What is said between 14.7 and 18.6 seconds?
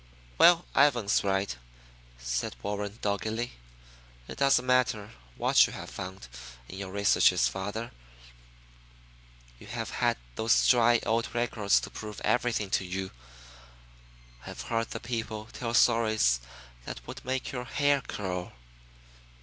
the people tell stories that would make your hair curl.